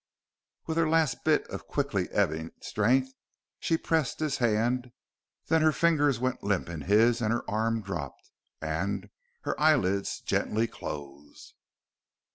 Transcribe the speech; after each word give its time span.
With 0.65 0.77
her 0.77 0.89
last 0.89 1.23
bit 1.23 1.45
of 1.51 1.67
quickly 1.67 2.09
ebbing 2.09 2.53
strength, 2.59 3.13
she 3.59 3.77
pressed 3.77 4.19
his 4.19 4.37
hand. 4.37 4.91
Then 5.45 5.63
the 5.63 5.71
fingers 5.71 6.17
went 6.17 6.41
limp 6.41 6.69
in 6.69 6.81
his, 6.81 7.21
and 7.21 7.31
her 7.31 7.47
arm 7.47 7.83
dropped. 7.83 8.31
And 8.59 9.11
her 9.41 9.53
eyelids 9.61 10.19
gently 10.21 10.65
closed.... 10.65 11.53